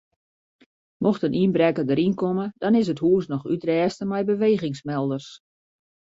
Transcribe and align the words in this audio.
Mocht 1.03 1.25
in 1.27 1.37
ynbrekker 1.43 1.85
deryn 1.87 2.15
komme 2.21 2.45
dan 2.61 2.77
is 2.81 2.89
it 2.93 3.03
hûs 3.05 3.25
noch 3.31 3.47
útrêste 3.53 4.03
mei 4.09 4.21
bewegingsmelders. 4.31 5.27